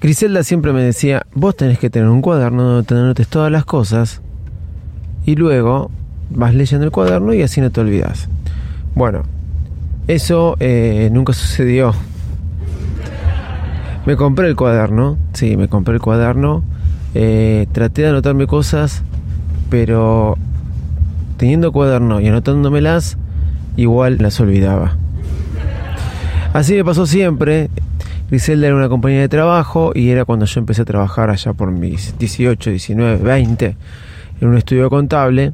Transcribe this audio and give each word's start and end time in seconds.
Griselda 0.00 0.42
siempre 0.42 0.72
me 0.72 0.82
decía, 0.82 1.26
vos 1.34 1.56
tenés 1.56 1.78
que 1.78 1.90
tener 1.90 2.08
un 2.08 2.22
cuaderno 2.22 2.62
donde 2.62 2.86
te 2.86 2.94
anotes 2.94 3.28
todas 3.28 3.50
las 3.50 3.64
cosas 3.64 4.20
y 5.24 5.34
luego 5.36 5.90
vas 6.30 6.54
leyendo 6.54 6.84
el 6.84 6.92
cuaderno 6.92 7.32
y 7.32 7.42
así 7.42 7.60
no 7.60 7.70
te 7.70 7.80
olvidas. 7.80 8.28
Bueno, 8.94 9.22
eso 10.06 10.56
eh, 10.60 11.08
nunca 11.12 11.32
sucedió. 11.32 11.94
Me 14.04 14.16
compré 14.16 14.48
el 14.48 14.54
cuaderno, 14.54 15.18
sí, 15.32 15.56
me 15.56 15.68
compré 15.68 15.94
el 15.94 16.00
cuaderno, 16.00 16.62
eh, 17.14 17.66
traté 17.72 18.02
de 18.02 18.08
anotarme 18.08 18.46
cosas, 18.46 19.02
pero 19.68 20.36
teniendo 21.38 21.72
cuaderno 21.72 22.20
y 22.20 22.28
anotándomelas, 22.28 23.18
igual 23.76 24.18
las 24.20 24.38
olvidaba. 24.38 24.96
Así 26.52 26.74
me 26.74 26.84
pasó 26.84 27.06
siempre. 27.06 27.68
Griselda 28.28 28.66
era 28.66 28.76
una 28.76 28.88
compañía 28.88 29.20
de 29.20 29.28
trabajo 29.28 29.92
y 29.94 30.10
era 30.10 30.24
cuando 30.24 30.46
yo 30.46 30.60
empecé 30.60 30.82
a 30.82 30.84
trabajar 30.84 31.30
allá 31.30 31.52
por 31.52 31.70
mis 31.70 32.18
18, 32.18 32.70
19, 32.70 33.16
20 33.18 33.76
en 34.40 34.48
un 34.48 34.56
estudio 34.56 34.90
contable 34.90 35.52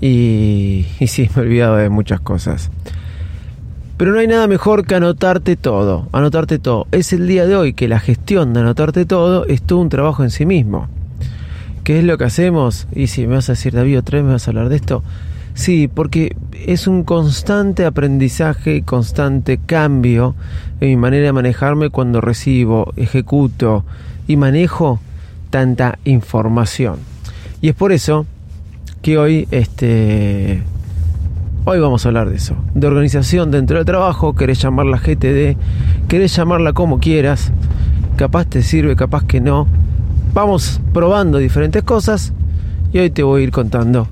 y, 0.00 0.86
y 0.98 1.06
sí, 1.06 1.30
me 1.34 1.42
he 1.42 1.44
olvidado 1.46 1.76
de 1.76 1.88
muchas 1.88 2.20
cosas. 2.20 2.70
Pero 3.96 4.12
no 4.12 4.18
hay 4.18 4.26
nada 4.26 4.46
mejor 4.46 4.86
que 4.86 4.94
anotarte 4.94 5.56
todo, 5.56 6.08
anotarte 6.12 6.58
todo. 6.58 6.86
Es 6.90 7.12
el 7.12 7.26
día 7.26 7.46
de 7.46 7.54
hoy 7.54 7.74
que 7.74 7.86
la 7.86 8.00
gestión 8.00 8.54
de 8.54 8.60
anotarte 8.60 9.04
todo 9.04 9.44
es 9.46 9.60
todo 9.60 9.78
un 9.78 9.90
trabajo 9.90 10.22
en 10.22 10.30
sí 10.30 10.46
mismo. 10.46 10.88
¿Qué 11.84 11.98
es 11.98 12.04
lo 12.04 12.16
que 12.16 12.24
hacemos? 12.24 12.86
Y 12.94 13.08
si 13.08 13.26
me 13.26 13.34
vas 13.34 13.48
a 13.48 13.52
decir, 13.52 13.74
David, 13.74 13.98
otra 13.98 14.18
vez 14.18 14.24
me 14.24 14.32
vas 14.32 14.46
a 14.46 14.50
hablar 14.50 14.68
de 14.68 14.76
esto. 14.76 15.02
Sí, 15.60 15.88
porque 15.88 16.34
es 16.66 16.86
un 16.86 17.04
constante 17.04 17.84
aprendizaje, 17.84 18.80
constante 18.80 19.58
cambio 19.58 20.34
en 20.80 20.88
mi 20.88 20.96
manera 20.96 21.26
de 21.26 21.34
manejarme 21.34 21.90
cuando 21.90 22.22
recibo, 22.22 22.94
ejecuto 22.96 23.84
y 24.26 24.38
manejo 24.38 25.00
tanta 25.50 25.98
información. 26.06 26.96
Y 27.60 27.68
es 27.68 27.74
por 27.74 27.92
eso 27.92 28.24
que 29.02 29.18
hoy, 29.18 29.48
este, 29.50 30.62
hoy 31.66 31.78
vamos 31.78 32.06
a 32.06 32.08
hablar 32.08 32.30
de 32.30 32.36
eso, 32.36 32.56
de 32.72 32.86
organización 32.86 33.50
dentro 33.50 33.76
del 33.76 33.84
trabajo, 33.84 34.34
querés 34.34 34.62
llamarla 34.62 34.96
GTD, 34.96 35.58
querés 36.08 36.34
llamarla 36.34 36.72
como 36.72 37.00
quieras, 37.00 37.52
capaz 38.16 38.46
te 38.46 38.62
sirve, 38.62 38.96
capaz 38.96 39.24
que 39.24 39.42
no. 39.42 39.66
Vamos 40.32 40.80
probando 40.94 41.36
diferentes 41.36 41.82
cosas 41.82 42.32
y 42.94 42.98
hoy 42.98 43.10
te 43.10 43.22
voy 43.22 43.42
a 43.42 43.44
ir 43.44 43.50
contando 43.50 44.08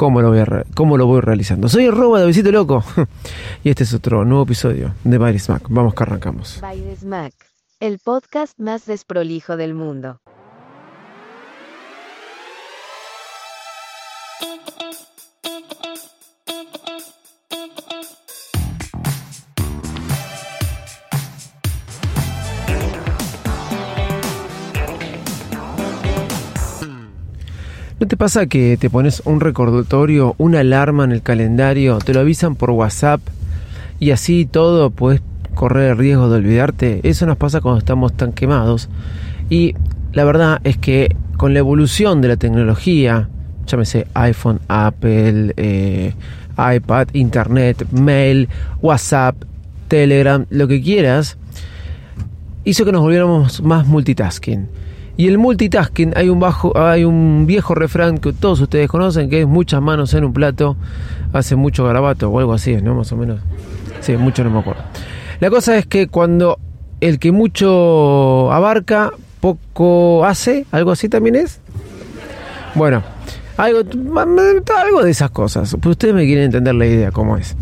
cómo 0.00 0.22
lo 0.22 0.30
voy, 0.30 0.42
cómo 0.74 0.96
lo 0.96 1.04
voy 1.04 1.20
realizando. 1.20 1.68
Soy 1.68 1.84
arroba 1.84 2.20
de 2.20 2.26
Visito 2.26 2.50
Loco 2.50 2.82
y 3.62 3.68
este 3.68 3.82
es 3.82 3.92
otro 3.92 4.24
nuevo 4.24 4.44
episodio 4.44 4.94
de 5.04 5.18
Baires 5.18 5.50
Mac. 5.50 5.66
Vamos 5.68 5.92
que 5.92 6.04
arrancamos. 6.04 6.58
Baires 6.62 7.04
Mac, 7.04 7.34
el 7.80 7.98
podcast 7.98 8.58
más 8.58 8.86
desprolijo 8.86 9.58
del 9.58 9.74
mundo. 9.74 10.18
¿No 28.00 28.06
te 28.06 28.16
pasa 28.16 28.46
que 28.46 28.78
te 28.78 28.88
pones 28.88 29.20
un 29.26 29.40
recordatorio, 29.40 30.34
una 30.38 30.60
alarma 30.60 31.04
en 31.04 31.12
el 31.12 31.20
calendario, 31.20 31.98
te 31.98 32.14
lo 32.14 32.20
avisan 32.20 32.56
por 32.56 32.70
WhatsApp 32.70 33.20
y 33.98 34.12
así 34.12 34.46
todo 34.46 34.88
puedes 34.88 35.20
correr 35.54 35.90
el 35.90 35.98
riesgo 35.98 36.30
de 36.30 36.38
olvidarte? 36.38 37.00
Eso 37.02 37.26
nos 37.26 37.36
pasa 37.36 37.60
cuando 37.60 37.78
estamos 37.78 38.14
tan 38.14 38.32
quemados. 38.32 38.88
Y 39.50 39.74
la 40.14 40.24
verdad 40.24 40.62
es 40.64 40.78
que 40.78 41.14
con 41.36 41.52
la 41.52 41.58
evolución 41.58 42.22
de 42.22 42.28
la 42.28 42.38
tecnología, 42.38 43.28
llámese 43.66 44.06
iPhone, 44.14 44.60
Apple, 44.68 45.52
eh, 45.58 46.14
iPad, 46.56 47.08
Internet, 47.12 47.86
mail, 47.92 48.48
WhatsApp, 48.80 49.36
Telegram, 49.88 50.46
lo 50.48 50.66
que 50.68 50.80
quieras, 50.80 51.36
hizo 52.64 52.86
que 52.86 52.92
nos 52.92 53.02
volviéramos 53.02 53.62
más 53.62 53.86
multitasking. 53.86 54.68
Y 55.20 55.28
el 55.28 55.36
multitasking, 55.36 56.14
hay 56.16 56.30
un, 56.30 56.40
bajo, 56.40 56.72
hay 56.78 57.04
un 57.04 57.44
viejo 57.46 57.74
refrán 57.74 58.16
que 58.16 58.32
todos 58.32 58.58
ustedes 58.58 58.88
conocen, 58.88 59.28
que 59.28 59.42
es 59.42 59.46
muchas 59.46 59.82
manos 59.82 60.14
en 60.14 60.24
un 60.24 60.32
plato, 60.32 60.78
hace 61.34 61.56
mucho 61.56 61.84
garabato 61.84 62.30
o 62.30 62.38
algo 62.38 62.54
así, 62.54 62.74
¿no? 62.76 62.94
Más 62.94 63.12
o 63.12 63.18
menos. 63.18 63.38
Sí, 64.00 64.16
mucho 64.16 64.42
no 64.44 64.48
me 64.48 64.60
acuerdo. 64.60 64.82
La 65.40 65.50
cosa 65.50 65.76
es 65.76 65.84
que 65.84 66.08
cuando 66.08 66.58
el 67.02 67.18
que 67.18 67.32
mucho 67.32 68.50
abarca, 68.50 69.10
poco 69.40 70.24
hace, 70.24 70.64
algo 70.72 70.90
así 70.90 71.10
también 71.10 71.36
es. 71.36 71.60
Bueno, 72.74 73.02
algo, 73.58 73.80
algo 73.80 75.02
de 75.02 75.10
esas 75.10 75.30
cosas. 75.32 75.76
Pues 75.82 75.90
ustedes 75.90 76.14
me 76.14 76.24
quieren 76.24 76.44
entender 76.44 76.74
la 76.74 76.86
idea, 76.86 77.10
cómo 77.10 77.36
es. 77.36 77.56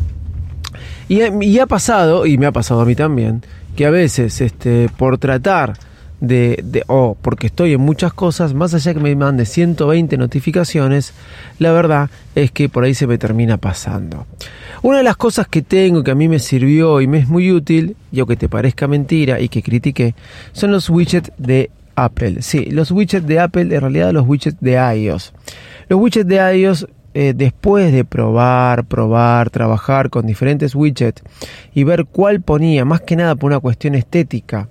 Y, 1.09 1.23
y 1.45 1.59
ha 1.59 1.67
pasado, 1.67 2.25
y 2.25 2.39
me 2.39 2.47
ha 2.47 2.53
pasado 2.53 2.83
a 2.83 2.85
mí 2.85 2.95
también, 2.95 3.43
que 3.75 3.85
a 3.85 3.91
veces, 3.91 4.41
este, 4.41 4.89
por 4.97 5.19
tratar 5.19 5.73
de, 6.21 6.61
de 6.65 6.85
o 6.87 7.17
porque 7.21 7.47
estoy 7.47 7.75
en 7.75 7.81
muchas 7.81 8.13
cosas, 8.13 8.55
más 8.55 8.75
allá 8.75 8.95
que 8.95 9.01
me 9.01 9.15
mande 9.15 9.47
120 9.47 10.17
notificaciones, 10.17 11.13
la 11.59 11.73
verdad 11.73 12.11
es 12.35 12.51
que 12.51 12.69
por 12.69 12.85
ahí 12.85 12.95
se 12.95 13.07
me 13.07 13.19
termina 13.19 13.57
pasando. 13.57 14.27
Una 14.83 14.99
de 14.99 15.05
las 15.05 15.17
cosas 15.17 15.49
que 15.49 15.63
tengo 15.63 16.05
que 16.05 16.13
a 16.13 16.15
mí 16.15 16.29
me 16.29 16.39
sirvió 16.39 17.01
y 17.01 17.07
me 17.07 17.19
es 17.19 17.29
muy 17.29 17.51
útil, 17.53 17.97
y 18.13 18.21
aunque 18.21 18.37
te 18.37 18.49
parezca 18.49 18.87
mentira 18.87 19.41
y 19.41 19.49
que 19.49 19.63
critiqué, 19.63 20.15
son 20.53 20.71
los 20.71 20.89
widgets 20.89 21.33
de 21.37 21.71
Apple. 21.97 22.43
Sí, 22.43 22.67
los 22.67 22.91
widgets 22.91 23.27
de 23.27 23.41
Apple, 23.41 23.75
en 23.75 23.81
realidad 23.81 24.13
los 24.13 24.27
widgets 24.27 24.61
de 24.61 24.75
iOS. 24.75 25.33
Los 25.89 26.01
widgets 26.01 26.29
de 26.29 26.59
iOS 26.59 26.87
eh, 27.15 27.33
después 27.35 27.91
de 27.93 28.05
probar, 28.05 28.85
probar, 28.85 29.51
trabajar 29.51 30.11
con 30.11 30.27
diferentes 30.27 30.77
widgets 30.77 31.23
y 31.75 31.83
ver 31.83 32.05
cuál 32.05 32.41
ponía, 32.43 32.85
más 32.85 33.01
que 33.01 33.17
nada 33.17 33.35
por 33.35 33.51
una 33.51 33.59
cuestión 33.59 33.97
estética, 33.97 34.69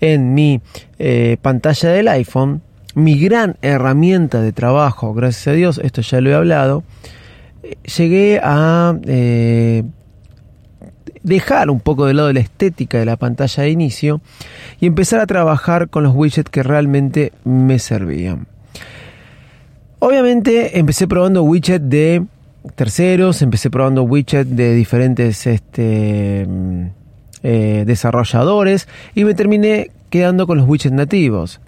en 0.00 0.34
mi 0.34 0.60
eh, 0.98 1.36
pantalla 1.40 1.90
del 1.90 2.08
iPhone, 2.08 2.62
mi 2.94 3.18
gran 3.18 3.56
herramienta 3.62 4.40
de 4.40 4.52
trabajo, 4.52 5.14
gracias 5.14 5.48
a 5.48 5.52
Dios, 5.52 5.80
esto 5.82 6.00
ya 6.00 6.20
lo 6.20 6.30
he 6.30 6.34
hablado, 6.34 6.84
llegué 7.96 8.40
a 8.42 8.96
eh, 9.06 9.82
dejar 11.22 11.70
un 11.70 11.80
poco 11.80 12.06
de 12.06 12.14
lado 12.14 12.32
la 12.32 12.40
estética 12.40 12.98
de 12.98 13.04
la 13.04 13.16
pantalla 13.16 13.64
de 13.64 13.70
inicio 13.70 14.20
y 14.80 14.86
empezar 14.86 15.20
a 15.20 15.26
trabajar 15.26 15.88
con 15.88 16.04
los 16.04 16.14
widgets 16.14 16.50
que 16.50 16.62
realmente 16.62 17.32
me 17.44 17.78
servían. 17.78 18.46
Obviamente 19.98 20.78
empecé 20.78 21.08
probando 21.08 21.42
widgets 21.42 21.88
de 21.88 22.24
terceros, 22.76 23.42
empecé 23.42 23.70
probando 23.70 24.04
widgets 24.04 24.54
de 24.54 24.74
diferentes 24.74 25.46
este, 25.46 26.46
eh, 27.42 27.84
desarrolladores 27.86 28.88
y 29.14 29.24
me 29.24 29.34
terminé 29.34 29.90
quedando 30.10 30.46
con 30.46 30.58
los 30.58 30.68
widgets 30.68 30.92
nativos. 30.92 31.60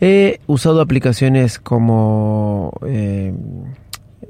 He 0.00 0.40
usado 0.46 0.80
aplicaciones 0.80 1.58
como 1.58 2.72
eh, 2.86 3.32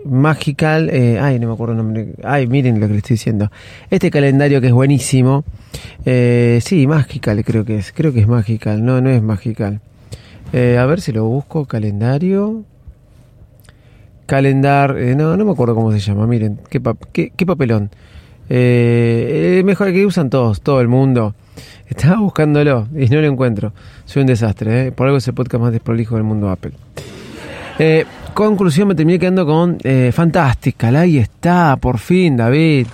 Magical, 0.04 0.88
eh, 0.90 1.18
ay, 1.20 1.38
no 1.38 1.48
me 1.48 1.54
acuerdo 1.54 1.72
el 1.72 1.78
nombre, 1.78 2.14
ay, 2.22 2.46
miren 2.46 2.80
lo 2.80 2.86
que 2.86 2.92
le 2.94 2.98
estoy 2.98 3.14
diciendo. 3.14 3.50
Este 3.90 4.10
calendario 4.10 4.60
que 4.60 4.68
es 4.68 4.72
buenísimo, 4.72 5.44
sí, 6.04 6.86
Magical 6.86 7.44
creo 7.44 7.64
que 7.64 7.78
es, 7.78 7.92
creo 7.92 8.12
que 8.12 8.20
es 8.20 8.28
Magical, 8.28 8.84
no, 8.84 9.00
no 9.00 9.10
es 9.10 9.22
Magical. 9.22 9.80
a 10.52 10.86
ver 10.86 11.00
si 11.00 11.12
lo 11.12 11.24
busco, 11.24 11.66
calendario. 11.66 12.64
Calendar, 14.26 14.94
no, 14.94 15.36
no 15.36 15.44
me 15.44 15.50
acuerdo 15.50 15.74
cómo 15.74 15.90
se 15.90 15.98
llama, 15.98 16.26
miren, 16.26 16.60
qué 16.70 16.80
papelón. 17.46 17.90
Eh, 18.50 19.62
mejor 19.64 19.92
que 19.92 20.04
usan 20.04 20.28
todos, 20.28 20.60
todo 20.60 20.80
el 20.80 20.88
mundo. 20.88 21.34
Estaba 21.86 22.20
buscándolo 22.20 22.88
y 22.94 23.06
no 23.06 23.20
lo 23.20 23.26
encuentro. 23.26 23.72
Soy 24.04 24.22
un 24.22 24.26
desastre, 24.26 24.88
¿eh? 24.88 24.92
por 24.92 25.06
algo 25.06 25.18
es 25.18 25.28
el 25.28 25.34
podcast 25.34 25.62
más 25.62 25.72
desprolijo 25.72 26.16
del 26.16 26.24
mundo 26.24 26.50
Apple. 26.50 26.72
Eh, 27.78 28.04
conclusión, 28.34 28.88
me 28.88 28.94
terminé 28.94 29.18
quedando 29.18 29.46
con 29.46 29.78
eh, 29.82 30.10
Fantástica. 30.12 30.88
Ahí 30.88 31.18
está, 31.18 31.76
por 31.76 31.98
fin, 31.98 32.36
David. 32.36 32.86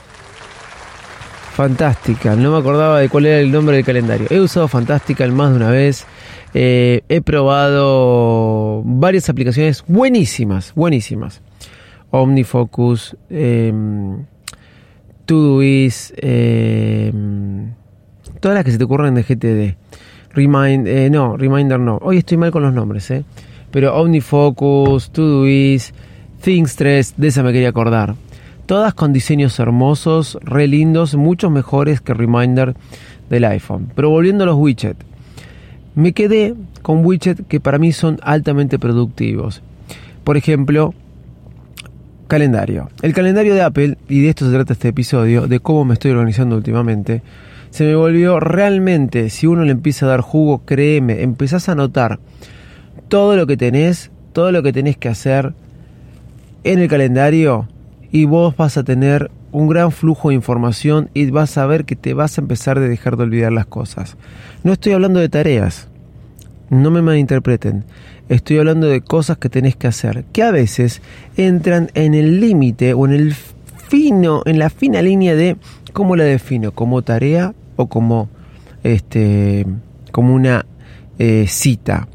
Fantástica, 1.55 2.37
no 2.37 2.53
me 2.53 2.59
acordaba 2.59 3.01
de 3.01 3.09
cuál 3.09 3.27
era 3.27 3.41
el 3.41 3.51
nombre 3.51 3.77
del 3.77 3.85
calendario. 3.85 4.27
He 4.29 4.39
usado 4.39 4.69
Fantástica 4.69 5.27
más 5.29 5.51
de 5.51 5.57
una 5.57 5.71
vez. 5.71 6.07
Eh, 6.53 7.03
he 7.09 7.21
probado 7.23 8.83
varias 8.85 9.29
aplicaciones 9.29 9.83
buenísimas, 9.87 10.73
buenísimas. 10.75 11.41
OmniFocus, 12.11 13.17
eh, 13.31 13.73
Todoist, 15.27 16.13
eh, 16.17 17.13
todas 18.41 18.55
las 18.55 18.65
que 18.65 18.71
se 18.71 18.79
te 18.79 18.85
ocurren 18.85 19.15
de 19.15 19.23
GTD. 19.23 19.77
Remind, 20.33 20.87
eh, 20.87 21.11
no, 21.11 21.37
Reminder 21.37 21.81
no. 21.81 21.99
Hoy 22.01 22.19
estoy 22.19 22.37
mal 22.37 22.53
con 22.53 22.63
los 22.63 22.73
nombres, 22.73 23.11
¿eh? 23.11 23.25
Pero 23.71 23.95
OmniFocus, 23.97 25.11
Todoist, 25.11 25.95
Things 26.41 26.77
3, 26.77 27.15
de 27.17 27.29
esa 27.29 27.43
me 27.43 27.53
quería 27.53 27.71
acordar. 27.71 28.15
Todas 28.67 28.95
con 28.95 29.13
diseños 29.13 29.59
hermosos, 29.59 30.39
re 30.43 30.67
lindos, 30.67 31.15
muchos 31.15 31.51
mejores 31.51 32.01
que 32.01 32.15
Reminder 32.15 32.75
del 33.29 33.45
iPhone. 33.45 33.91
Pero 33.95 34.11
volviendo 34.11 34.45
a 34.45 34.47
los 34.47 34.57
widgets. 34.57 35.05
Me 35.95 36.13
quedé 36.13 36.55
con 36.83 37.05
widgets 37.05 37.43
que 37.49 37.59
para 37.59 37.79
mí 37.79 37.93
son 37.93 38.19
altamente 38.23 38.79
productivos. 38.79 39.63
Por 40.25 40.37
ejemplo, 40.37 40.95
calendario. 42.27 42.89
El 43.03 43.13
calendario 43.13 43.55
de 43.55 43.63
Apple, 43.63 43.99
y 44.09 44.23
de 44.23 44.31
esto 44.31 44.47
se 44.47 44.53
trata 44.53 44.73
este 44.73 44.89
episodio, 44.89 45.47
de 45.47 45.61
cómo 45.61 45.85
me 45.85 45.95
estoy 45.95 46.11
organizando 46.11 46.57
últimamente, 46.57 47.23
se 47.71 47.85
me 47.85 47.95
volvió 47.95 48.41
realmente, 48.41 49.29
si 49.31 49.47
uno 49.47 49.65
le 49.65 49.73
empieza 49.73 50.07
a 50.07 50.11
dar 50.11 50.21
jugo, 50.21 50.63
créeme, 50.65 51.23
empezás 51.23 51.69
a 51.69 51.75
notar 51.75 52.19
todo 53.09 53.37
lo 53.37 53.47
que 53.47 53.57
tenés, 53.57 54.11
todo 54.33 54.53
lo 54.53 54.63
que 54.63 54.73
tenés 54.73 54.97
que 54.97 55.09
hacer 55.09 55.55
en 56.65 56.79
el 56.81 56.89
calendario 56.89 57.69
y 58.11 58.25
vos 58.25 58.57
vas 58.57 58.77
a 58.77 58.85
tener 58.85 59.31
un 59.53 59.69
gran 59.69 59.93
flujo 59.93 60.29
de 60.29 60.35
información 60.35 61.11
y 61.15 61.31
vas 61.31 61.57
a 61.59 61.67
ver 61.67 61.85
que 61.85 61.97
te 61.97 62.15
vas 62.15 62.37
a 62.37 62.41
empezar 62.41 62.79
a 62.79 62.81
dejar 62.81 63.17
de 63.17 63.25
olvidar 63.25 63.53
las 63.53 63.67
cosas. 63.67 64.17
No 64.65 64.73
estoy 64.73 64.93
hablando 64.93 65.21
de 65.21 65.29
tareas, 65.29 65.89
no 66.71 66.91
me 66.91 67.03
malinterpreten, 67.03 67.85
estoy 68.29 68.59
hablando 68.59 68.87
de 68.87 69.01
cosas 69.01 69.39
que 69.39 69.49
tenés 69.49 69.77
que 69.77 69.87
hacer, 69.87 70.25
que 70.33 70.43
a 70.43 70.51
veces 70.51 71.03
entran 71.37 71.91
en 71.95 72.15
el 72.15 72.41
límite 72.41 72.95
o 72.95 73.07
en 73.07 73.13
el 73.13 73.35
fino, 73.35 74.43
en 74.45 74.59
la 74.59 74.71
fina 74.71 75.03
línea 75.03 75.35
de 75.35 75.57
cómo 75.93 76.17
la 76.17 76.25
defino, 76.25 76.73
como 76.73 77.03
tarea 77.03 77.55
o 77.77 77.87
como 77.87 78.29
este 78.83 79.67
como 80.13 80.35
una 80.35 80.67
eh, 81.19 81.47
cita. 81.49 82.09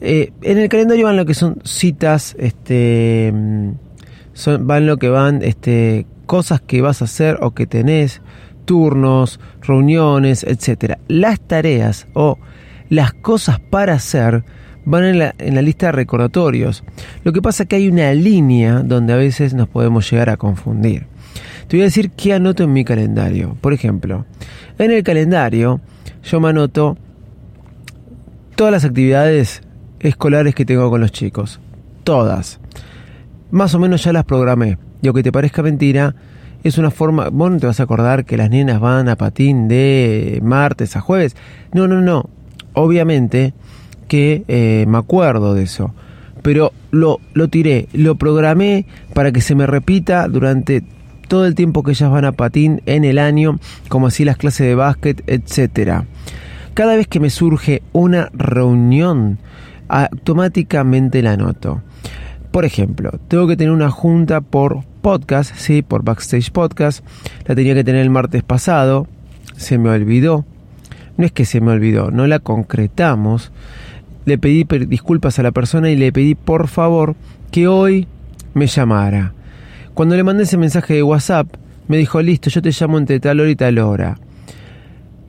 Eh, 0.00 0.32
en 0.42 0.58
el 0.58 0.68
calendario 0.68 1.06
van 1.06 1.16
lo 1.16 1.26
que 1.26 1.34
son 1.34 1.60
citas, 1.64 2.34
este 2.38 3.32
van 4.60 4.86
lo 4.86 4.96
que 4.96 5.08
van 5.08 5.42
este 5.42 6.06
cosas 6.26 6.60
que 6.60 6.80
vas 6.80 7.02
a 7.02 7.06
hacer 7.06 7.38
o 7.42 7.50
que 7.52 7.66
tenés, 7.66 8.22
turnos, 8.64 9.40
reuniones, 9.62 10.44
etcétera. 10.44 10.98
Las 11.08 11.40
tareas 11.40 12.06
o 12.14 12.38
las 12.88 13.12
cosas 13.12 13.58
para 13.58 13.94
hacer 13.94 14.44
van 14.84 15.04
en 15.04 15.18
la, 15.18 15.34
en 15.38 15.54
la 15.54 15.62
lista 15.62 15.86
de 15.86 15.92
recordatorios. 15.92 16.84
Lo 17.24 17.32
que 17.32 17.42
pasa 17.42 17.64
es 17.64 17.68
que 17.68 17.76
hay 17.76 17.88
una 17.88 18.12
línea 18.14 18.80
donde 18.80 19.12
a 19.12 19.16
veces 19.16 19.54
nos 19.54 19.68
podemos 19.68 20.10
llegar 20.10 20.30
a 20.30 20.36
confundir. 20.36 21.06
Te 21.68 21.76
voy 21.76 21.82
a 21.82 21.84
decir 21.84 22.10
qué 22.10 22.34
anoto 22.34 22.64
en 22.64 22.72
mi 22.72 22.84
calendario. 22.84 23.56
Por 23.60 23.72
ejemplo, 23.72 24.26
en 24.78 24.90
el 24.90 25.02
calendario 25.04 25.80
yo 26.24 26.40
me 26.40 26.48
anoto 26.48 26.98
todas 28.56 28.72
las 28.72 28.84
actividades 28.84 29.62
escolares 30.00 30.54
que 30.54 30.64
tengo 30.64 30.90
con 30.90 31.00
los 31.00 31.12
chicos. 31.12 31.60
Todas. 32.04 32.60
Más 33.50 33.74
o 33.74 33.78
menos 33.78 34.02
ya 34.04 34.12
las 34.12 34.24
programé. 34.24 34.78
Y 35.02 35.06
aunque 35.06 35.22
te 35.22 35.32
parezca 35.32 35.62
mentira, 35.62 36.14
es 36.64 36.76
una 36.76 36.90
forma... 36.90 37.28
Vos 37.28 37.50
no 37.50 37.58
te 37.58 37.66
vas 37.66 37.80
a 37.80 37.84
acordar 37.84 38.24
que 38.24 38.36
las 38.36 38.50
nenas 38.50 38.80
van 38.80 39.08
a 39.08 39.16
patín 39.16 39.68
de 39.68 40.40
martes 40.42 40.96
a 40.96 41.00
jueves. 41.00 41.36
No, 41.72 41.86
no, 41.86 42.00
no. 42.00 42.28
Obviamente 42.72 43.54
que 44.10 44.42
eh, 44.48 44.86
me 44.88 44.98
acuerdo 44.98 45.54
de 45.54 45.62
eso. 45.62 45.94
Pero 46.42 46.72
lo, 46.90 47.20
lo 47.32 47.46
tiré, 47.46 47.86
lo 47.92 48.16
programé 48.16 48.84
para 49.14 49.30
que 49.30 49.40
se 49.40 49.54
me 49.54 49.68
repita 49.68 50.26
durante 50.26 50.82
todo 51.28 51.46
el 51.46 51.54
tiempo 51.54 51.84
que 51.84 51.92
ellas 51.92 52.10
van 52.10 52.24
a 52.24 52.32
patín 52.32 52.82
en 52.86 53.04
el 53.04 53.20
año, 53.20 53.60
como 53.88 54.08
así 54.08 54.24
las 54.24 54.36
clases 54.36 54.66
de 54.66 54.74
básquet, 54.74 55.22
etcétera. 55.28 56.06
Cada 56.74 56.96
vez 56.96 57.06
que 57.06 57.20
me 57.20 57.30
surge 57.30 57.82
una 57.92 58.30
reunión, 58.32 59.38
automáticamente 59.86 61.22
la 61.22 61.34
anoto. 61.34 61.80
Por 62.50 62.64
ejemplo, 62.64 63.12
tengo 63.28 63.46
que 63.46 63.56
tener 63.56 63.72
una 63.72 63.90
junta 63.90 64.40
por 64.40 64.80
podcast, 65.02 65.54
sí, 65.54 65.82
por 65.82 66.02
Backstage 66.02 66.50
Podcast. 66.50 67.04
La 67.46 67.54
tenía 67.54 67.74
que 67.74 67.84
tener 67.84 68.02
el 68.02 68.10
martes 68.10 68.42
pasado, 68.42 69.06
se 69.56 69.78
me 69.78 69.88
olvidó. 69.88 70.44
No 71.16 71.26
es 71.26 71.30
que 71.30 71.44
se 71.44 71.60
me 71.60 71.70
olvidó, 71.70 72.10
no 72.10 72.26
la 72.26 72.40
concretamos. 72.40 73.52
Le 74.24 74.38
pedí 74.38 74.64
disculpas 74.86 75.38
a 75.38 75.42
la 75.42 75.52
persona 75.52 75.90
y 75.90 75.96
le 75.96 76.12
pedí 76.12 76.34
por 76.34 76.68
favor 76.68 77.16
que 77.50 77.66
hoy 77.68 78.06
me 78.54 78.66
llamara. 78.66 79.32
Cuando 79.94 80.16
le 80.16 80.24
mandé 80.24 80.44
ese 80.44 80.56
mensaje 80.56 80.94
de 80.94 81.02
WhatsApp, 81.02 81.48
me 81.88 81.96
dijo, 81.96 82.22
listo, 82.22 82.50
yo 82.50 82.62
te 82.62 82.70
llamo 82.70 82.98
entre 82.98 83.20
tal 83.20 83.40
hora 83.40 83.50
y 83.50 83.56
tal 83.56 83.78
hora. 83.78 84.18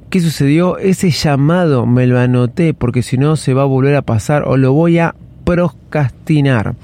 ¿Qué 0.09 0.19
sucedió? 0.19 0.77
Ese 0.77 1.09
llamado 1.09 1.85
me 1.85 2.05
lo 2.05 2.19
anoté 2.19 2.73
porque 2.73 3.01
si 3.01 3.17
no 3.17 3.37
se 3.37 3.53
va 3.53 3.61
a 3.61 3.65
volver 3.65 3.95
a 3.95 4.01
pasar 4.01 4.43
o 4.43 4.57
lo 4.57 4.73
voy 4.73 4.99
a 4.99 5.15
procrastinar. 5.45 6.75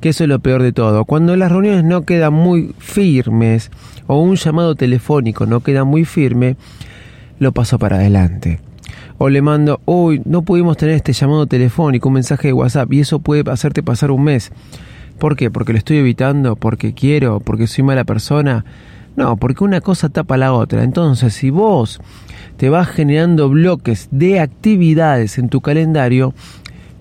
Que 0.00 0.10
eso 0.10 0.24
es 0.24 0.28
lo 0.28 0.38
peor 0.38 0.62
de 0.62 0.72
todo. 0.72 1.06
Cuando 1.06 1.34
las 1.34 1.50
reuniones 1.50 1.82
no 1.82 2.02
quedan 2.02 2.34
muy 2.34 2.74
firmes 2.78 3.70
o 4.06 4.20
un 4.20 4.36
llamado 4.36 4.74
telefónico 4.74 5.46
no 5.46 5.60
queda 5.60 5.84
muy 5.84 6.04
firme, 6.04 6.56
lo 7.38 7.52
paso 7.52 7.78
para 7.78 7.96
adelante. 7.96 8.60
O 9.24 9.30
le 9.30 9.40
mando, 9.40 9.80
uy, 9.86 10.20
no 10.26 10.42
pudimos 10.42 10.76
tener 10.76 10.96
este 10.96 11.14
llamado 11.14 11.46
telefónico, 11.46 12.08
un 12.10 12.14
mensaje 12.16 12.48
de 12.48 12.52
WhatsApp 12.52 12.92
y 12.92 13.00
eso 13.00 13.20
puede 13.20 13.50
hacerte 13.50 13.82
pasar 13.82 14.10
un 14.10 14.22
mes. 14.22 14.52
¿Por 15.18 15.34
qué? 15.34 15.50
¿Porque 15.50 15.72
lo 15.72 15.78
estoy 15.78 15.96
evitando? 15.96 16.56
¿Porque 16.56 16.92
quiero? 16.92 17.40
¿Porque 17.40 17.66
soy 17.66 17.84
mala 17.84 18.04
persona? 18.04 18.66
No, 19.16 19.38
porque 19.38 19.64
una 19.64 19.80
cosa 19.80 20.10
tapa 20.10 20.36
la 20.36 20.52
otra. 20.52 20.82
Entonces, 20.82 21.32
si 21.32 21.48
vos 21.48 22.02
te 22.58 22.68
vas 22.68 22.86
generando 22.86 23.48
bloques 23.48 24.08
de 24.10 24.40
actividades 24.40 25.38
en 25.38 25.48
tu 25.48 25.62
calendario, 25.62 26.34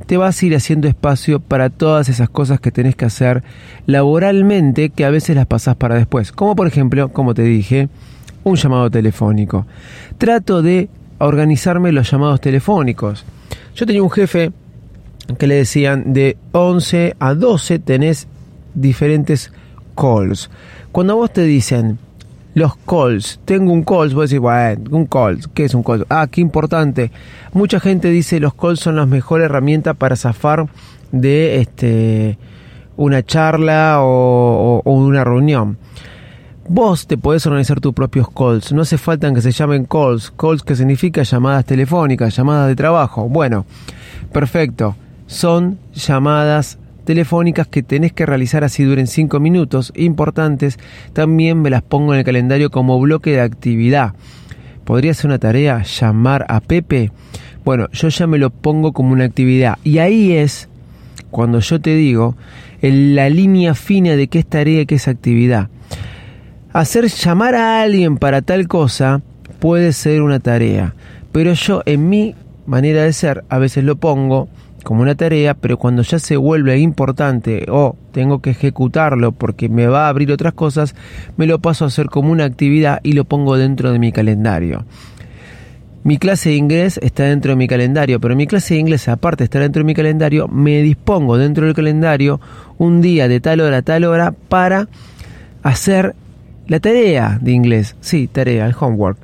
te 0.06 0.16
vas 0.16 0.42
a 0.42 0.46
ir 0.46 0.56
haciendo 0.56 0.88
espacio 0.88 1.42
para 1.42 1.70
todas 1.70 2.08
esas 2.08 2.30
cosas 2.30 2.62
que 2.62 2.72
tenés 2.72 2.96
que 2.96 3.04
hacer 3.04 3.44
laboralmente 3.86 4.92
que 4.92 5.04
a 5.04 5.10
veces 5.10 5.36
las 5.36 5.46
pasás 5.46 5.76
para 5.76 5.96
después. 5.96 6.32
Como 6.32 6.56
por 6.56 6.68
ejemplo, 6.68 7.10
como 7.12 7.34
te 7.34 7.44
dije, 7.44 7.90
un 8.46 8.56
llamado 8.56 8.90
telefónico. 8.90 9.66
Trato 10.18 10.62
de 10.62 10.88
organizarme 11.20 11.92
los 11.92 12.10
llamados 12.10 12.42
telefónicos. 12.42 13.26
Yo 13.76 13.86
tenía 13.86 14.04
un 14.04 14.12
jefe 14.12 14.52
que 15.38 15.48
le 15.48 15.56
decían 15.56 16.14
de 16.14 16.38
11 16.52 17.16
a 17.20 17.34
12 17.34 17.80
tenés 17.80 18.28
diferentes 18.74 19.52
calls. 19.96 20.50
Cuando 20.92 21.16
vos 21.16 21.32
te 21.32 21.44
dicen 21.44 21.98
los 22.56 22.76
calls, 22.78 23.40
tengo 23.46 23.72
un 23.72 23.84
calls, 23.84 24.14
vos 24.14 24.30
decís, 24.30 24.40
bueno, 24.40 24.84
un 24.92 25.06
calls, 25.06 25.48
¿qué 25.48 25.66
es 25.66 25.74
un 25.74 25.84
call? 25.84 26.06
Ah, 26.10 26.28
qué 26.30 26.42
importante. 26.42 27.12
Mucha 27.54 27.80
gente 27.80 28.10
dice 28.10 28.40
los 28.40 28.54
calls 28.54 28.80
son 28.80 28.96
la 28.96 29.06
mejor 29.06 29.42
herramienta 29.42 29.94
para 29.94 30.16
zafar 30.16 30.68
de 31.12 31.62
este 31.62 32.38
una 32.96 33.24
charla 33.24 33.98
o 34.02 34.82
una 34.86 35.24
reunión. 35.24 35.78
Vos 36.76 37.06
te 37.06 37.20
podés 37.20 37.46
organizar 37.46 37.80
tus 37.80 37.94
propios 37.94 38.28
calls, 38.32 38.74
no 38.74 38.82
hace 38.82 38.98
falta 38.98 39.32
que 39.32 39.42
se 39.42 39.52
llamen 39.52 39.86
calls, 39.86 40.32
calls 40.32 40.64
que 40.64 40.76
significa 40.76 41.22
llamadas 41.22 41.66
telefónicas, 41.66 42.36
llamadas 42.36 42.68
de 42.68 42.76
trabajo. 42.76 43.30
Bueno, 43.30 43.68
perfecto 44.32 44.96
son 45.28 45.78
llamadas 45.94 46.80
telefónicas 47.06 47.68
que 47.68 47.84
tenés 47.84 48.12
que 48.12 48.26
realizar 48.26 48.64
así 48.64 48.84
duren 48.86 49.06
5 49.06 49.40
minutos, 49.40 49.94
importantes, 49.96 50.80
también 51.14 51.62
me 51.62 51.70
las 51.70 51.84
pongo 51.84 52.14
en 52.14 52.22
el 52.22 52.26
calendario 52.26 52.72
como 52.72 53.00
bloque 53.00 53.34
de 53.34 53.42
actividad. 53.42 54.14
¿Podría 54.84 55.14
ser 55.14 55.28
una 55.28 55.38
tarea 55.38 55.84
llamar 55.84 56.44
a 56.50 56.60
Pepe? 56.60 57.12
Bueno, 57.64 57.88
yo 57.92 58.08
ya 58.08 58.26
me 58.26 58.40
lo 58.40 58.50
pongo 58.50 58.94
como 58.94 59.14
una 59.14 59.26
actividad 59.26 59.78
y 59.84 60.00
ahí 60.00 60.32
es 60.32 60.70
cuando 61.30 61.60
yo 61.60 61.80
te 61.80 61.94
digo 61.94 62.36
en 62.82 63.14
la 63.14 63.30
línea 63.30 63.76
fina 63.76 64.16
de 64.16 64.28
qué 64.28 64.40
es 64.40 64.48
tarea 64.48 64.82
y 64.82 64.86
qué 64.88 64.96
es 64.96 65.08
actividad. 65.08 65.70
Hacer 66.74 67.06
llamar 67.06 67.54
a 67.54 67.84
alguien 67.84 68.18
para 68.18 68.42
tal 68.42 68.68
cosa 68.68 69.22
puede 69.60 69.94
ser 69.94 70.24
una 70.24 70.40
tarea, 70.40 70.96
pero 71.32 71.54
yo 71.54 71.84
en 71.86 72.10
mi 72.10 72.34
manera 72.66 73.04
de 73.04 73.14
ser 73.14 73.44
a 73.50 73.60
veces 73.60 73.84
lo 73.84 73.98
pongo 73.98 74.48
como 74.84 75.04
una 75.04 75.14
tarea, 75.14 75.54
pero 75.54 75.78
cuando 75.78 76.02
ya 76.02 76.18
se 76.18 76.36
vuelve 76.36 76.80
importante 76.80 77.68
o 77.70 77.96
tengo 78.12 78.42
que 78.42 78.50
ejecutarlo 78.50 79.34
porque 79.34 79.70
me 79.70 79.86
va 79.86 80.08
a 80.08 80.10
abrir 80.10 80.32
otras 80.32 80.54
cosas, 80.54 80.96
me 81.38 81.46
lo 81.46 81.60
paso 81.60 81.86
a 81.86 81.90
hacer 81.90 82.08
como 82.08 82.32
una 82.32 82.46
actividad 82.46 83.02
y 83.04 83.14
lo 83.14 83.26
pongo 83.26 83.56
dentro 83.56 83.92
de 83.92 84.00
mi 84.00 84.12
calendario. 84.12 84.84
Mi 86.04 86.18
clase 86.18 86.50
de 86.50 86.56
inglés 86.56 87.00
está 87.04 87.26
dentro 87.26 87.52
de 87.52 87.56
mi 87.56 87.68
calendario, 87.68 88.20
pero 88.20 88.36
mi 88.36 88.48
clase 88.48 88.74
de 88.74 88.80
inglés, 88.80 89.08
aparte 89.10 89.44
de 89.44 89.46
estar 89.46 89.62
dentro 89.62 89.82
de 89.82 89.86
mi 89.86 89.94
calendario, 89.94 90.48
me 90.48 90.82
dispongo 90.82 91.38
dentro 91.38 91.68
del 91.68 91.76
calendario 91.76 92.42
un 92.80 93.00
día 93.00 93.28
de 93.28 93.40
tal 93.40 93.62
hora 93.62 93.78
a 93.78 93.82
tal 93.84 94.06
hora 94.06 94.34
para 94.50 94.90
hacer 95.62 96.16
la 96.68 96.80
tarea 96.80 97.38
de 97.42 97.52
inglés. 97.52 97.96
Sí, 98.02 98.28
tarea, 98.28 98.66
el 98.66 98.76
homework. 98.80 99.18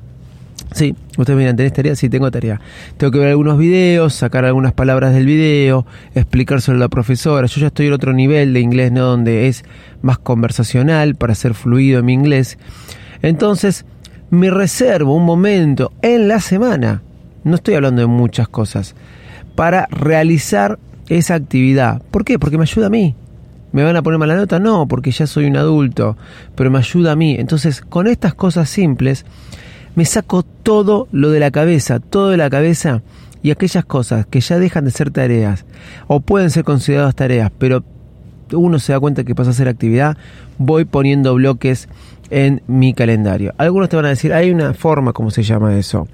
Sí, 0.72 0.94
ustedes 1.18 1.36
miran, 1.36 1.56
¿tenés 1.56 1.72
tarea? 1.72 1.96
Sí, 1.96 2.08
tengo 2.08 2.30
tarea. 2.30 2.60
Tengo 2.96 3.10
que 3.10 3.18
ver 3.18 3.30
algunos 3.30 3.58
videos, 3.58 4.14
sacar 4.14 4.44
algunas 4.44 4.72
palabras 4.72 5.12
del 5.12 5.26
video, 5.26 5.84
explicárselo 6.14 6.76
a 6.76 6.80
la 6.80 6.88
profesora. 6.88 7.46
Yo 7.48 7.60
ya 7.60 7.68
estoy 7.68 7.88
en 7.88 7.92
otro 7.92 8.12
nivel 8.12 8.52
de 8.52 8.60
inglés, 8.60 8.92
¿no? 8.92 9.02
Donde 9.02 9.48
es 9.48 9.64
más 10.00 10.18
conversacional 10.18 11.16
para 11.16 11.34
ser 11.34 11.54
fluido 11.54 12.00
en 12.00 12.06
mi 12.06 12.12
inglés. 12.12 12.56
Entonces, 13.22 13.84
me 14.30 14.48
reservo 14.50 15.16
un 15.16 15.24
momento 15.24 15.92
en 16.02 16.28
la 16.28 16.38
semana, 16.38 17.02
no 17.42 17.56
estoy 17.56 17.74
hablando 17.74 18.02
de 18.02 18.06
muchas 18.06 18.48
cosas, 18.48 18.94
para 19.56 19.86
realizar 19.90 20.78
esa 21.08 21.34
actividad. 21.34 22.00
¿Por 22.12 22.24
qué? 22.24 22.38
Porque 22.38 22.56
me 22.56 22.62
ayuda 22.62 22.86
a 22.86 22.90
mí. 22.90 23.16
¿Me 23.72 23.84
van 23.84 23.96
a 23.96 24.02
poner 24.02 24.18
mala 24.18 24.36
nota? 24.36 24.58
No, 24.58 24.86
porque 24.88 25.10
ya 25.10 25.26
soy 25.26 25.46
un 25.46 25.56
adulto, 25.56 26.16
pero 26.54 26.70
me 26.70 26.78
ayuda 26.78 27.12
a 27.12 27.16
mí. 27.16 27.36
Entonces, 27.38 27.80
con 27.80 28.06
estas 28.06 28.34
cosas 28.34 28.68
simples, 28.68 29.24
me 29.94 30.04
saco 30.04 30.42
todo 30.42 31.08
lo 31.12 31.30
de 31.30 31.40
la 31.40 31.50
cabeza, 31.50 32.00
todo 32.00 32.30
de 32.30 32.36
la 32.36 32.50
cabeza 32.50 33.02
y 33.42 33.50
aquellas 33.50 33.84
cosas 33.84 34.26
que 34.26 34.40
ya 34.40 34.58
dejan 34.58 34.84
de 34.84 34.90
ser 34.90 35.10
tareas 35.10 35.64
o 36.06 36.20
pueden 36.20 36.50
ser 36.50 36.64
consideradas 36.64 37.14
tareas, 37.14 37.50
pero 37.58 37.84
uno 38.52 38.78
se 38.78 38.92
da 38.92 39.00
cuenta 39.00 39.24
que 39.24 39.34
pasa 39.34 39.50
a 39.50 39.54
ser 39.54 39.68
actividad, 39.68 40.16
voy 40.58 40.84
poniendo 40.84 41.34
bloques 41.34 41.88
en 42.30 42.62
mi 42.66 42.94
calendario. 42.94 43.52
Algunos 43.58 43.88
te 43.88 43.96
van 43.96 44.06
a 44.06 44.10
decir, 44.10 44.32
hay 44.32 44.50
una 44.50 44.72
forma, 44.72 45.12
como 45.12 45.30
se 45.30 45.42
llama 45.42 45.76
eso, 45.76 46.08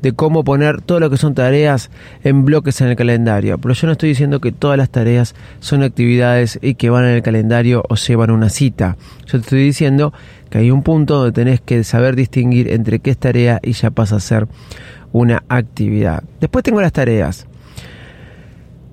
de 0.00 0.12
cómo 0.12 0.44
poner 0.44 0.80
todo 0.80 1.00
lo 1.00 1.10
que 1.10 1.16
son 1.16 1.34
tareas 1.34 1.90
en 2.22 2.44
bloques 2.44 2.80
en 2.80 2.88
el 2.88 2.96
calendario. 2.96 3.58
Pero 3.58 3.74
yo 3.74 3.86
no 3.86 3.92
estoy 3.92 4.10
diciendo 4.10 4.40
que 4.40 4.52
todas 4.52 4.78
las 4.78 4.90
tareas 4.90 5.34
son 5.60 5.82
actividades 5.82 6.58
y 6.62 6.74
que 6.74 6.90
van 6.90 7.04
en 7.04 7.10
el 7.10 7.22
calendario 7.22 7.82
o 7.88 7.96
llevan 7.96 8.30
una 8.30 8.48
cita. 8.48 8.96
Yo 9.26 9.32
te 9.32 9.38
estoy 9.38 9.64
diciendo 9.64 10.12
que 10.50 10.58
hay 10.58 10.70
un 10.70 10.82
punto 10.82 11.16
donde 11.16 11.32
tenés 11.32 11.60
que 11.60 11.82
saber 11.84 12.14
distinguir 12.16 12.70
entre 12.70 13.00
qué 13.00 13.10
es 13.10 13.18
tarea 13.18 13.60
y 13.62 13.72
ya 13.72 13.90
pasa 13.90 14.16
a 14.16 14.20
ser 14.20 14.46
una 15.12 15.42
actividad. 15.48 16.22
Después 16.40 16.62
tengo 16.62 16.80
las 16.80 16.92
tareas. 16.92 17.46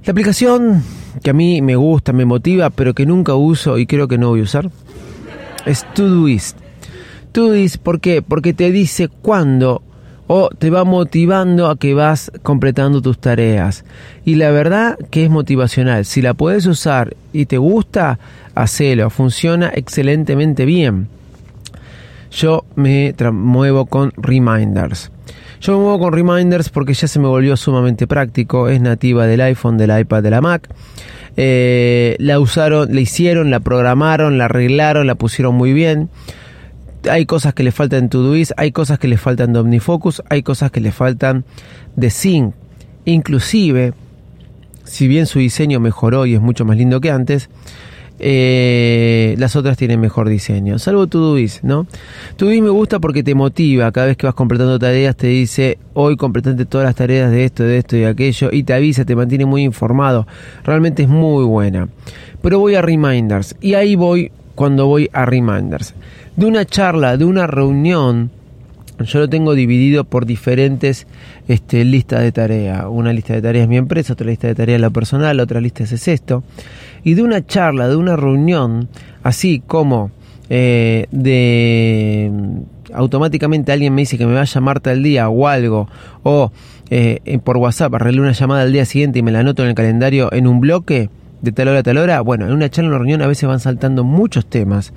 La 0.05 0.11
aplicación 0.11 0.83
que 1.21 1.29
a 1.29 1.33
mí 1.33 1.61
me 1.61 1.75
gusta, 1.75 2.11
me 2.11 2.25
motiva, 2.25 2.69
pero 2.69 2.93
que 2.93 3.05
nunca 3.05 3.35
uso 3.35 3.77
y 3.77 3.85
creo 3.85 4.07
que 4.07 4.17
no 4.17 4.29
voy 4.29 4.41
a 4.41 4.43
usar, 4.43 4.69
es 5.65 5.85
Todoist. 5.93 6.62
Todoist, 7.33 7.77
¿por 7.77 7.99
qué? 7.99 8.21
Porque 8.21 8.53
te 8.53 8.71
dice 8.71 9.09
cuándo 9.09 9.81
o 10.27 10.49
te 10.49 10.69
va 10.69 10.85
motivando 10.85 11.67
a 11.67 11.77
que 11.77 11.93
vas 11.93 12.31
completando 12.43 13.01
tus 13.01 13.17
tareas. 13.17 13.83
Y 14.23 14.35
la 14.35 14.51
verdad 14.51 14.97
que 15.09 15.25
es 15.25 15.29
motivacional. 15.29 16.05
Si 16.05 16.21
la 16.21 16.35
puedes 16.35 16.65
usar 16.67 17.15
y 17.33 17.47
te 17.47 17.57
gusta, 17.57 18.19
hacelo. 18.55 19.09
Funciona 19.09 19.71
excelentemente 19.73 20.65
bien. 20.65 21.07
Yo 22.31 22.65
me 22.75 23.13
muevo 23.31 23.87
con 23.87 24.13
reminders. 24.15 25.11
Yo 25.59 25.73
me 25.73 25.83
muevo 25.83 25.99
con 25.99 26.13
reminders 26.13 26.69
porque 26.69 26.93
ya 26.93 27.07
se 27.07 27.19
me 27.19 27.27
volvió 27.27 27.57
sumamente 27.57 28.05
práctico. 28.05 28.69
Es 28.69 28.79
nativa 28.79 29.25
del 29.25 29.41
iPhone, 29.41 29.77
del 29.77 29.99
iPad, 29.99 30.21
de 30.21 30.29
la 30.29 30.41
Mac. 30.41 30.69
Eh, 31.35 32.15
la 32.19 32.39
usaron, 32.39 32.93
la 32.93 33.01
hicieron, 33.01 33.49
la 33.49 33.59
programaron, 33.59 34.37
la 34.37 34.45
arreglaron, 34.45 35.07
la 35.07 35.15
pusieron 35.15 35.55
muy 35.55 35.73
bien. 35.73 36.09
Hay 37.09 37.25
cosas 37.25 37.53
que 37.53 37.63
le 37.63 37.71
faltan 37.71 38.03
en 38.03 38.09
Todoist, 38.09 38.51
hay 38.57 38.71
cosas 38.71 38.99
que 38.99 39.07
le 39.07 39.17
faltan 39.17 39.53
de 39.53 39.59
OmniFocus, 39.59 40.23
hay 40.29 40.43
cosas 40.43 40.71
que 40.71 40.79
le 40.79 40.91
faltan 40.91 41.43
de 41.95 42.09
Sync. 42.09 42.53
Inclusive, 43.05 43.93
si 44.85 45.07
bien 45.07 45.25
su 45.25 45.39
diseño 45.39 45.79
mejoró 45.79 46.25
y 46.25 46.35
es 46.35 46.41
mucho 46.41 46.65
más 46.65 46.77
lindo 46.77 47.01
que 47.01 47.11
antes, 47.11 47.49
eh, 48.19 49.35
las 49.37 49.55
otras 49.55 49.75
tienen 49.75 49.99
mejor 49.99 50.29
diseño, 50.29 50.79
salvo 50.79 51.07
Todoist, 51.07 51.63
¿no? 51.63 51.87
Todoist 52.37 52.63
me 52.63 52.69
gusta 52.69 52.99
porque 52.99 53.23
te 53.23 53.35
motiva, 53.35 53.91
cada 53.91 54.07
vez 54.07 54.17
que 54.17 54.27
vas 54.27 54.35
completando 54.35 54.77
tareas 54.79 55.17
te 55.17 55.27
dice, 55.27 55.79
hoy 55.93 56.15
completaste 56.15 56.65
todas 56.65 56.85
las 56.85 56.95
tareas 56.95 57.31
de 57.31 57.43
esto, 57.43 57.63
de 57.63 57.79
esto 57.79 57.97
y 57.97 58.05
aquello, 58.05 58.49
y 58.51 58.63
te 58.63 58.73
avisa, 58.73 59.03
te 59.03 59.15
mantiene 59.15 59.45
muy 59.45 59.63
informado, 59.63 60.27
realmente 60.63 61.03
es 61.03 61.09
muy 61.09 61.43
buena. 61.43 61.89
Pero 62.41 62.59
voy 62.59 62.75
a 62.75 62.81
Reminders, 62.81 63.55
y 63.59 63.73
ahí 63.73 63.95
voy 63.95 64.31
cuando 64.55 64.87
voy 64.87 65.09
a 65.13 65.25
Reminders. 65.25 65.93
De 66.35 66.45
una 66.45 66.65
charla, 66.65 67.17
de 67.17 67.25
una 67.25 67.47
reunión, 67.47 68.31
yo 68.99 69.19
lo 69.19 69.29
tengo 69.29 69.53
dividido 69.53 70.03
por 70.03 70.25
diferentes 70.25 71.07
este, 71.47 71.83
listas 71.85 72.21
de 72.21 72.31
tareas. 72.31 72.85
Una 72.89 73.13
lista 73.13 73.33
de 73.33 73.41
tareas 73.41 73.63
es 73.63 73.69
mi 73.69 73.77
empresa, 73.77 74.13
otra 74.13 74.27
lista 74.27 74.47
de 74.47 74.55
tareas 74.55 74.77
es 74.77 74.81
la 74.81 74.89
personal, 74.89 75.39
otra 75.39 75.61
lista 75.61 75.83
es 75.83 76.07
esto. 76.07 76.43
Y 77.03 77.15
de 77.15 77.23
una 77.23 77.45
charla, 77.45 77.87
de 77.87 77.95
una 77.95 78.15
reunión, 78.15 78.87
así 79.23 79.61
como 79.65 80.11
eh, 80.49 81.07
de 81.11 82.31
automáticamente 82.93 83.71
alguien 83.71 83.93
me 83.93 84.03
dice 84.03 84.17
que 84.17 84.25
me 84.25 84.33
va 84.33 84.41
a 84.41 84.45
llamar 84.45 84.79
tal 84.79 85.01
día 85.01 85.29
o 85.29 85.47
algo, 85.47 85.87
o 86.21 86.51
eh, 86.89 87.39
por 87.43 87.57
WhatsApp 87.57 87.95
arreglé 87.95 88.21
una 88.21 88.33
llamada 88.33 88.61
al 88.61 88.71
día 88.71 88.85
siguiente 88.85 89.19
y 89.19 89.23
me 89.23 89.31
la 89.31 89.39
anoto 89.39 89.63
en 89.63 89.69
el 89.69 89.75
calendario 89.75 90.31
en 90.31 90.47
un 90.47 90.59
bloque 90.59 91.09
de 91.43 91.51
tal 91.51 91.67
hora 91.67 91.79
a 91.79 91.83
tal 91.83 91.97
hora, 91.97 92.21
bueno, 92.21 92.45
en 92.45 92.53
una 92.53 92.69
charla, 92.69 92.87
en 92.87 92.91
una 92.91 92.97
reunión 92.99 93.21
a 93.21 93.27
veces 93.27 93.47
van 93.47 93.59
saltando 93.59 94.05
muchos 94.05 94.45
temas, 94.45 94.93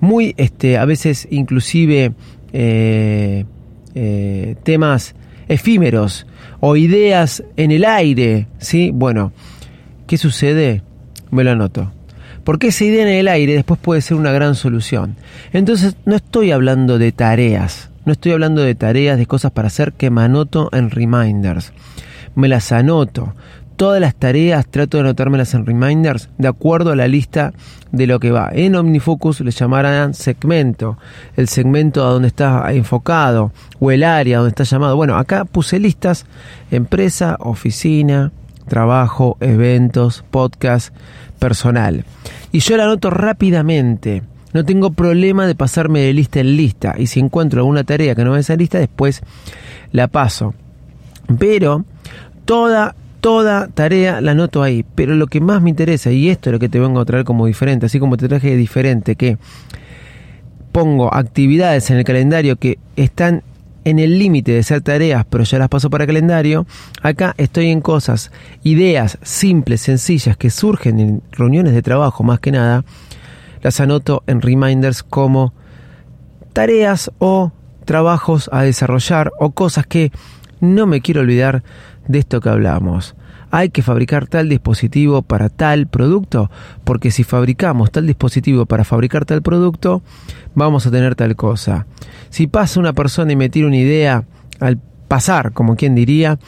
muy, 0.00 0.34
este, 0.36 0.76
a 0.76 0.84
veces 0.84 1.26
inclusive 1.30 2.12
eh, 2.52 3.46
eh, 3.94 4.56
temas 4.64 5.14
efímeros 5.48 6.26
o 6.60 6.76
ideas 6.76 7.42
en 7.56 7.70
el 7.70 7.86
aire, 7.86 8.48
¿sí? 8.58 8.90
Bueno, 8.92 9.32
¿qué 10.06 10.18
sucede? 10.18 10.82
Me 11.30 11.42
lo 11.42 11.52
anoto. 11.52 11.90
Porque 12.44 12.68
esa 12.68 12.84
idea 12.84 13.02
en 13.02 13.08
el 13.08 13.28
aire 13.28 13.54
después 13.54 13.80
puede 13.80 14.02
ser 14.02 14.18
una 14.18 14.32
gran 14.32 14.54
solución. 14.54 15.16
Entonces, 15.54 15.96
no 16.04 16.16
estoy 16.16 16.50
hablando 16.50 16.98
de 16.98 17.12
tareas, 17.12 17.88
no 18.04 18.12
estoy 18.12 18.32
hablando 18.32 18.60
de 18.60 18.74
tareas, 18.74 19.16
de 19.16 19.26
cosas 19.26 19.52
para 19.52 19.68
hacer 19.68 19.94
que 19.94 20.10
me 20.10 20.20
anoto 20.20 20.68
en 20.72 20.90
reminders. 20.90 21.72
Me 22.34 22.48
las 22.48 22.72
anoto 22.72 23.34
todas 23.82 24.00
las 24.00 24.14
tareas 24.14 24.64
trato 24.68 24.96
de 24.96 25.00
anotármelas 25.00 25.54
en 25.54 25.66
reminders 25.66 26.28
de 26.38 26.46
acuerdo 26.46 26.92
a 26.92 26.94
la 26.94 27.08
lista 27.08 27.52
de 27.90 28.06
lo 28.06 28.20
que 28.20 28.30
va. 28.30 28.48
En 28.52 28.76
OmniFocus 28.76 29.40
le 29.40 29.50
llamarán 29.50 30.14
segmento, 30.14 30.98
el 31.34 31.48
segmento 31.48 32.06
a 32.06 32.10
donde 32.10 32.28
está 32.28 32.72
enfocado 32.72 33.50
o 33.80 33.90
el 33.90 34.04
área 34.04 34.36
donde 34.36 34.50
está 34.50 34.62
llamado. 34.62 34.94
Bueno, 34.94 35.16
acá 35.16 35.44
puse 35.46 35.80
listas, 35.80 36.26
empresa, 36.70 37.36
oficina, 37.40 38.30
trabajo, 38.68 39.36
eventos, 39.40 40.24
podcast, 40.30 40.94
personal. 41.40 42.04
Y 42.52 42.60
yo 42.60 42.76
la 42.76 42.84
anoto 42.84 43.10
rápidamente. 43.10 44.22
No 44.52 44.64
tengo 44.64 44.92
problema 44.92 45.48
de 45.48 45.56
pasarme 45.56 46.02
de 46.02 46.12
lista 46.12 46.38
en 46.38 46.56
lista. 46.56 46.94
Y 46.96 47.08
si 47.08 47.18
encuentro 47.18 47.62
alguna 47.62 47.82
tarea 47.82 48.14
que 48.14 48.22
no 48.22 48.30
va 48.30 48.36
en 48.36 48.42
esa 48.42 48.54
lista, 48.54 48.78
después 48.78 49.22
la 49.90 50.06
paso. 50.06 50.54
Pero 51.36 51.84
toda 52.44 52.94
toda 53.22 53.68
tarea 53.68 54.20
la 54.20 54.34
noto 54.34 54.64
ahí, 54.64 54.84
pero 54.96 55.14
lo 55.14 55.28
que 55.28 55.40
más 55.40 55.62
me 55.62 55.70
interesa, 55.70 56.10
y 56.10 56.28
esto 56.28 56.50
es 56.50 56.52
lo 56.52 56.58
que 56.58 56.68
te 56.68 56.80
vengo 56.80 57.00
a 57.00 57.04
traer 57.04 57.24
como 57.24 57.46
diferente, 57.46 57.86
así 57.86 58.00
como 58.00 58.16
te 58.16 58.28
traje 58.28 58.56
diferente, 58.56 59.14
que 59.14 59.38
pongo 60.72 61.14
actividades 61.14 61.88
en 61.90 61.98
el 61.98 62.04
calendario 62.04 62.56
que 62.56 62.78
están 62.96 63.44
en 63.84 64.00
el 64.00 64.18
límite 64.18 64.50
de 64.50 64.64
ser 64.64 64.80
tareas, 64.80 65.24
pero 65.30 65.44
ya 65.44 65.60
las 65.60 65.68
paso 65.68 65.88
para 65.88 66.04
calendario, 66.04 66.66
acá 67.00 67.32
estoy 67.38 67.70
en 67.70 67.80
cosas, 67.80 68.32
ideas 68.64 69.18
simples, 69.22 69.82
sencillas, 69.82 70.36
que 70.36 70.50
surgen 70.50 70.98
en 70.98 71.22
reuniones 71.30 71.74
de 71.74 71.82
trabajo 71.82 72.24
más 72.24 72.40
que 72.40 72.50
nada, 72.50 72.84
las 73.62 73.78
anoto 73.78 74.24
en 74.26 74.42
reminders 74.42 75.04
como 75.04 75.54
tareas 76.52 77.12
o 77.18 77.52
trabajos 77.84 78.50
a 78.52 78.62
desarrollar 78.62 79.30
o 79.38 79.52
cosas 79.52 79.86
que 79.86 80.10
no 80.58 80.86
me 80.86 81.00
quiero 81.00 81.20
olvidar 81.20 81.62
de 82.08 82.18
esto 82.18 82.40
que 82.40 82.48
hablamos. 82.48 83.14
Hay 83.50 83.68
que 83.68 83.82
fabricar 83.82 84.26
tal 84.26 84.48
dispositivo 84.48 85.22
para 85.22 85.48
tal 85.48 85.86
producto, 85.86 86.50
porque 86.84 87.10
si 87.10 87.22
fabricamos 87.22 87.90
tal 87.90 88.06
dispositivo 88.06 88.66
para 88.66 88.84
fabricar 88.84 89.24
tal 89.24 89.42
producto, 89.42 90.02
vamos 90.54 90.86
a 90.86 90.90
tener 90.90 91.14
tal 91.14 91.36
cosa. 91.36 91.86
Si 92.30 92.46
pasa 92.46 92.80
una 92.80 92.94
persona 92.94 93.32
y 93.32 93.36
me 93.36 93.50
tira 93.50 93.66
una 93.66 93.76
idea 93.76 94.24
al 94.58 94.78
pasar, 95.12 95.52
como 95.52 95.76
quien 95.76 95.94
diría, 95.94 96.38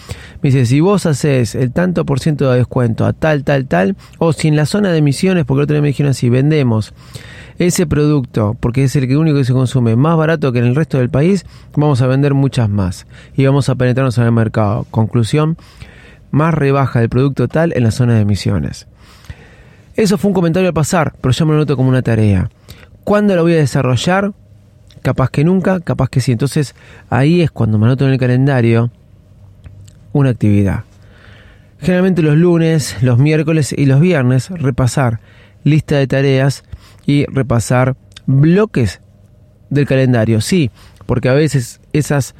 me 0.40 0.48
dice, 0.48 0.64
si 0.64 0.80
vos 0.80 1.04
haces 1.04 1.54
el 1.54 1.72
tanto 1.72 2.06
por 2.06 2.20
ciento 2.20 2.50
de 2.50 2.56
descuento 2.56 3.04
a 3.04 3.12
tal, 3.12 3.44
tal, 3.44 3.66
tal, 3.66 3.96
o 4.16 4.32
si 4.32 4.48
en 4.48 4.56
la 4.56 4.64
zona 4.64 4.90
de 4.90 4.96
emisiones, 4.96 5.44
porque 5.44 5.60
el 5.60 5.64
otro 5.64 5.74
día 5.74 5.82
me 5.82 5.88
dijeron 5.88 6.12
así, 6.12 6.30
vendemos 6.30 6.94
ese 7.58 7.86
producto, 7.86 8.56
porque 8.58 8.84
es 8.84 8.96
el 8.96 9.16
único 9.16 9.36
que 9.36 9.44
se 9.44 9.52
consume 9.52 9.96
más 9.96 10.16
barato 10.16 10.52
que 10.52 10.58
en 10.58 10.66
el 10.66 10.74
resto 10.74 10.98
del 10.98 11.10
país, 11.10 11.46
vamos 11.76 12.02
a 12.02 12.06
vender 12.06 12.34
muchas 12.34 12.68
más 12.68 13.06
y 13.36 13.46
vamos 13.46 13.68
a 13.68 13.74
penetrarnos 13.74 14.18
en 14.18 14.24
el 14.24 14.32
mercado. 14.32 14.86
Conclusión, 14.90 15.56
más 16.30 16.54
rebaja 16.54 17.00
del 17.00 17.08
producto 17.08 17.48
tal 17.48 17.72
en 17.76 17.84
la 17.84 17.90
zona 17.90 18.14
de 18.14 18.22
emisiones. 18.22 18.86
Eso 19.96 20.18
fue 20.18 20.28
un 20.28 20.34
comentario 20.34 20.68
al 20.68 20.74
pasar, 20.74 21.14
pero 21.20 21.32
yo 21.32 21.46
me 21.46 21.52
lo 21.52 21.58
noto 21.58 21.76
como 21.76 21.88
una 21.88 22.02
tarea. 22.02 22.50
¿Cuándo 23.04 23.36
lo 23.36 23.42
voy 23.42 23.52
a 23.54 23.58
desarrollar? 23.58 24.32
Capaz 25.02 25.30
que 25.30 25.44
nunca, 25.44 25.80
capaz 25.80 26.08
que 26.08 26.20
sí. 26.20 26.32
Entonces 26.32 26.74
ahí 27.10 27.42
es 27.42 27.50
cuando 27.50 27.78
me 27.78 27.86
anoto 27.86 28.06
en 28.06 28.12
el 28.12 28.18
calendario 28.18 28.90
una 30.12 30.30
actividad. 30.30 30.84
Generalmente 31.78 32.22
los 32.22 32.36
lunes, 32.36 32.96
los 33.02 33.18
miércoles 33.18 33.74
y 33.76 33.86
los 33.86 34.00
viernes 34.00 34.50
repasar 34.50 35.20
lista 35.64 35.96
de 35.96 36.06
tareas 36.06 36.64
y 37.06 37.26
repasar 37.26 37.96
bloques 38.26 39.00
del 39.70 39.86
calendario, 39.86 40.40
sí, 40.40 40.70
porque 41.06 41.28
a 41.28 41.34
veces 41.34 41.80
esas 41.92 42.34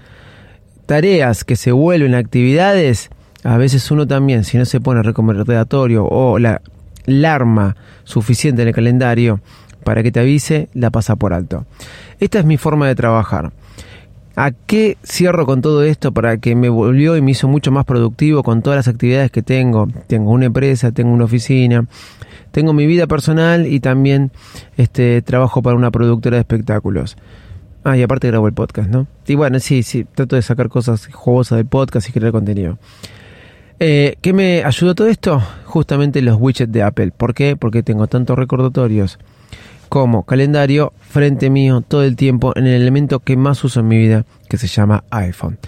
tareas 0.87 1.45
que 1.45 1.57
se 1.57 1.73
vuelven 1.73 2.15
actividades, 2.15 3.11
a 3.43 3.57
veces 3.57 3.91
uno 3.91 4.07
también, 4.07 4.45
si 4.45 4.59
no 4.59 4.65
se 4.65 4.81
pone 4.81 5.03
recordatorio 5.03 6.07
o 6.07 6.39
la 6.39 6.63
alarma 7.07 7.77
suficiente 8.05 8.63
en 8.63 8.69
el 8.69 8.75
calendario 8.75 9.41
para 9.85 10.03
que 10.03 10.11
te 10.11 10.21
avise, 10.21 10.69
la 10.73 10.91
pasa 10.91 11.17
por 11.17 11.35
alto. 11.35 11.67
Esta 12.21 12.39
es 12.39 12.45
mi 12.45 12.57
forma 12.57 12.89
de 12.89 12.95
trabajar. 12.95 13.53
¿A 14.37 14.51
qué 14.51 14.99
cierro 15.05 15.47
con 15.47 15.63
todo 15.63 15.85
esto 15.85 16.13
para 16.13 16.39
que 16.39 16.57
me 16.57 16.69
volvió 16.69 17.17
y 17.17 17.23
me 17.23 17.31
hizo 17.31 17.47
mucho 17.47 17.71
más 17.71 17.85
productivo 17.85 18.43
con 18.43 18.63
todas 18.63 18.77
las 18.79 18.89
actividades 18.89 19.31
que 19.31 19.43
tengo? 19.43 19.87
Tengo 20.09 20.33
una 20.33 20.47
empresa, 20.47 20.91
tengo 20.91 21.13
una 21.13 21.27
oficina, 21.27 21.87
tengo 22.51 22.73
mi 22.73 22.87
vida 22.87 23.07
personal 23.07 23.67
y 23.67 23.79
también 23.79 24.33
este 24.77 25.23
trabajo 25.23 25.63
para 25.63 25.77
una 25.77 25.93
productora 25.93 26.37
de 26.37 26.41
espectáculos. 26.41 27.17
Ah, 27.85 27.97
y 27.97 28.03
aparte 28.03 28.27
grabo 28.27 28.49
el 28.49 28.55
podcast, 28.55 28.89
¿no? 28.89 29.07
Y 29.27 29.37
bueno, 29.37 29.61
sí, 29.61 29.85
sí, 29.85 30.05
trato 30.05 30.35
de 30.35 30.43
sacar 30.43 30.69
cosas 30.69 31.07
jugosas 31.13 31.59
del 31.59 31.67
podcast 31.67 32.09
y 32.09 32.13
crear 32.13 32.33
contenido. 32.33 32.79
Eh, 33.79 34.17
¿Qué 34.21 34.33
me 34.33 34.65
ayudó 34.65 34.97
todo 34.97 35.07
esto? 35.07 35.41
Justamente 35.65 36.23
los 36.23 36.39
widgets 36.41 36.73
de 36.73 36.83
Apple. 36.83 37.13
¿Por 37.17 37.35
qué? 37.35 37.57
Porque 37.57 37.85
tengo 37.85 38.09
tantos 38.09 38.37
recordatorios 38.37 39.19
como 39.89 40.25
calendario 40.25 40.93
frente 41.01 41.51
mío 41.51 41.81
todo 41.81 42.05
el 42.05 42.17
tiempo 42.17 42.53
en 42.57 42.67
el 42.67 42.81
elemento 42.81 43.21
que 43.21 43.37
más 43.37 43.63
uso 43.65 43.81
en 43.81 43.89
mi 43.89 43.99
vida, 43.99 44.25
que 44.49 44.57
se 44.57 44.67
llama 44.67 45.05
iPhone. 45.11 45.59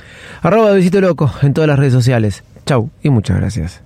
Arroba 0.42 0.72
besito 0.72 1.00
loco 1.00 1.30
en 1.42 1.54
todas 1.54 1.68
las 1.68 1.78
redes 1.78 1.92
sociales. 1.92 2.42
Chau 2.64 2.90
y 3.02 3.10
muchas 3.10 3.38
gracias. 3.38 3.85